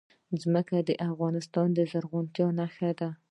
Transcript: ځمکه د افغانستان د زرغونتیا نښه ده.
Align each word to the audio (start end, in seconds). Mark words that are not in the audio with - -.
ځمکه 0.41 0.77
د 0.87 0.89
افغانستان 1.09 1.67
د 1.73 1.79
زرغونتیا 1.91 2.47
نښه 2.57 2.91
ده. 2.99 3.09